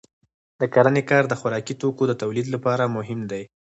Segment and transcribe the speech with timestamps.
[0.59, 3.43] د کرنې کار د خوراکي توکو د تولید لپاره مهم دی.